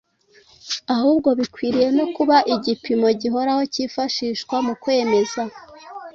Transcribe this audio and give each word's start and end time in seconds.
ahubwo 0.95 1.29
bikwiriye 1.39 1.89
no 1.97 2.05
kuba 2.15 2.37
igipimo 2.55 3.07
gihoraho 3.21 3.61
cyifashishwa 3.73 4.55
mu 4.65 4.73
kwemeza 4.81 5.41